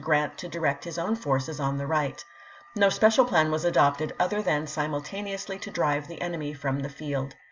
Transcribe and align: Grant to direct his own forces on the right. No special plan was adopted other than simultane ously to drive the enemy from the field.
Grant 0.03 0.35
to 0.39 0.47
direct 0.49 0.83
his 0.83 0.97
own 0.97 1.15
forces 1.15 1.59
on 1.59 1.77
the 1.77 1.85
right. 1.85 2.25
No 2.75 2.89
special 2.89 3.23
plan 3.23 3.51
was 3.51 3.63
adopted 3.63 4.13
other 4.19 4.41
than 4.41 4.65
simultane 4.65 5.31
ously 5.31 5.59
to 5.59 5.69
drive 5.69 6.07
the 6.07 6.23
enemy 6.23 6.55
from 6.55 6.79
the 6.79 6.89
field. 6.89 7.35